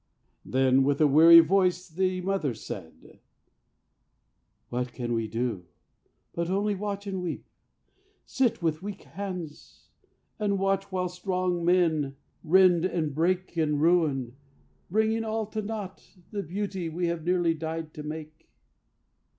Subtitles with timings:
[0.45, 3.19] Then with a weary voice the mother said:
[4.69, 5.67] "What can we do
[6.33, 7.45] but only watch and weep,
[8.25, 9.89] Sit with weak hands
[10.39, 14.35] and watch while strong men rend And break and ruin,
[14.89, 18.49] bringing all to nought The beauty we have nearly died to make?